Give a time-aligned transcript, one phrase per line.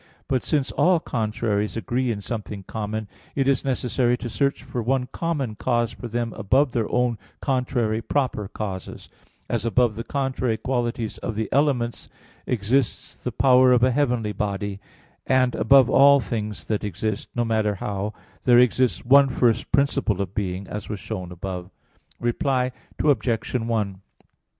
[0.27, 5.05] But since all contraries agree in something common, it is necessary to search for one
[5.11, 9.09] common cause for them above their own contrary proper causes;
[9.47, 12.09] as above the contrary qualities of the elements
[12.47, 14.79] exists the power of a heavenly body;
[15.27, 18.11] and above all things that exist, no matter how,
[18.41, 21.71] there exists one first principle of being, as was shown above (Q.
[21.73, 22.21] 2, A.
[22.21, 22.27] 3).
[22.27, 22.71] Reply
[23.03, 23.95] Obj.